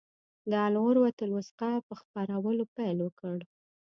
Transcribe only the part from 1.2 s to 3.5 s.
الوثقی په خپرولو پیل وکړ.